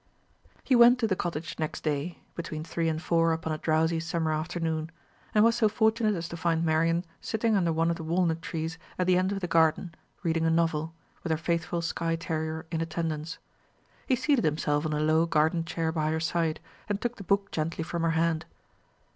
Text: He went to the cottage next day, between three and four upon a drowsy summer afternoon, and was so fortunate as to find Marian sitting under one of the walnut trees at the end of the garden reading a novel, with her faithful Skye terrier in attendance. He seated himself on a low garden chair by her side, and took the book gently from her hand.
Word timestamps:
He 0.63 0.75
went 0.75 0.97
to 0.97 1.05
the 1.05 1.15
cottage 1.15 1.59
next 1.59 1.83
day, 1.83 2.17
between 2.33 2.63
three 2.63 2.89
and 2.89 2.99
four 2.99 3.33
upon 3.33 3.53
a 3.53 3.59
drowsy 3.59 3.99
summer 3.99 4.33
afternoon, 4.33 4.89
and 5.35 5.43
was 5.45 5.53
so 5.55 5.69
fortunate 5.69 6.15
as 6.15 6.27
to 6.29 6.37
find 6.37 6.65
Marian 6.65 7.05
sitting 7.19 7.55
under 7.55 7.71
one 7.71 7.91
of 7.91 7.97
the 7.97 8.03
walnut 8.03 8.41
trees 8.41 8.79
at 8.97 9.05
the 9.05 9.15
end 9.15 9.31
of 9.31 9.41
the 9.41 9.47
garden 9.47 9.93
reading 10.23 10.47
a 10.47 10.49
novel, 10.49 10.95
with 11.21 11.31
her 11.31 11.37
faithful 11.37 11.83
Skye 11.83 12.15
terrier 12.15 12.65
in 12.71 12.81
attendance. 12.81 13.37
He 14.07 14.15
seated 14.15 14.43
himself 14.43 14.87
on 14.87 14.93
a 14.93 14.99
low 14.99 15.27
garden 15.27 15.65
chair 15.65 15.91
by 15.91 16.09
her 16.09 16.19
side, 16.19 16.59
and 16.89 16.99
took 16.99 17.17
the 17.17 17.23
book 17.23 17.51
gently 17.51 17.83
from 17.83 18.01
her 18.01 18.09
hand. 18.17 18.47